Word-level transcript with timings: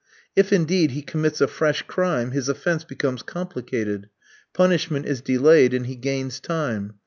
If, 0.35 0.51
indeed, 0.51 0.89
he 0.93 1.03
commits 1.03 1.41
a 1.41 1.47
fresh 1.47 1.83
crime 1.83 2.31
his 2.31 2.49
offence 2.49 2.83
becomes 2.83 3.21
complicated. 3.21 4.09
Punishment 4.51 5.05
is 5.05 5.21
delayed, 5.21 5.75
and 5.75 5.85
he 5.85 5.95
gains 5.95 6.39
time. 6.39 6.95